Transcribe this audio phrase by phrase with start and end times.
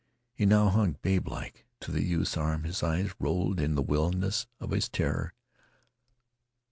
[0.33, 2.63] He now hung babelike to the youth's arm.
[2.63, 5.35] His eyes rolled in the wildness of his terror.